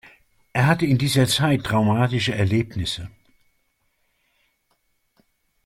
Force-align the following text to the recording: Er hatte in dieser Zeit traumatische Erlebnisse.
Er 0.51 0.65
hatte 0.65 0.87
in 0.87 0.97
dieser 0.97 1.27
Zeit 1.27 1.63
traumatische 1.63 2.33
Erlebnisse. 2.33 3.11